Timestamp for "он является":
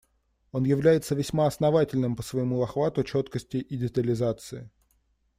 0.51-1.13